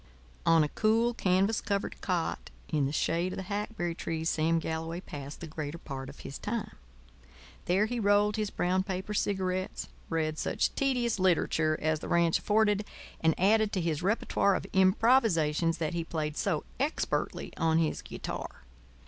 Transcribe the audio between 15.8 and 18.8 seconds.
he played so expertly on his guitar.